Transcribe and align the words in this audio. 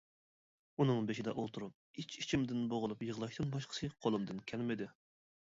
ئۇنىڭ 0.83 1.01
بېشىدا 1.11 1.33
ئولتۇرۇپ 1.41 2.01
ئىچ-ئىچىمدىن 2.03 2.65
بوغۇلۇپ 2.73 3.05
يىغلاشتىن 3.09 3.55
باشقىسى 3.57 3.91
قولۇمدىن 4.07 4.45
كەلمىدى. 4.53 4.93